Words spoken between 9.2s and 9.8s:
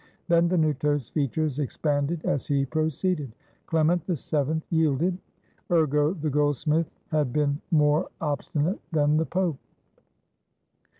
Pope.